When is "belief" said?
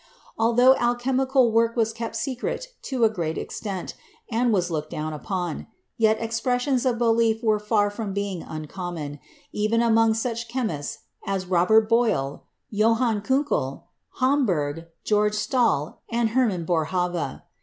6.97-7.43